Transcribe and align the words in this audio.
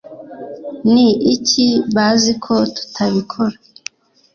ni 0.93 1.07
iki 1.35 1.67
bazi 1.95 2.31
ko 2.43 2.55
tutabikora 2.75 3.55